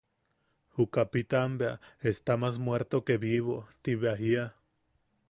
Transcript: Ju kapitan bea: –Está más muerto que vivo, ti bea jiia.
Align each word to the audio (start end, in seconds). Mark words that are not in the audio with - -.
Ju 0.77 0.85
kapitan 0.97 1.57
bea: 1.59 1.75
–Está 1.99 2.35
más 2.37 2.57
muerto 2.57 3.05
que 3.09 3.19
vivo, 3.27 3.57
ti 3.83 3.95
bea 4.05 4.15
jiia. 4.23 4.47